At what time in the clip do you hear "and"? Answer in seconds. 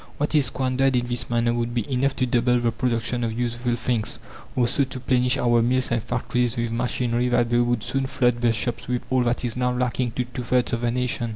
5.91-6.01